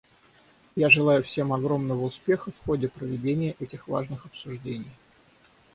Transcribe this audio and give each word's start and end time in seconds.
Я 0.75 0.89
желаю 0.89 1.21
всем 1.21 1.53
огромного 1.53 2.01
успеха 2.03 2.49
в 2.51 2.65
ходе 2.65 2.87
проведения 2.89 3.55
этих 3.59 3.87
важных 3.87 4.25
обсуждений. 4.25 4.93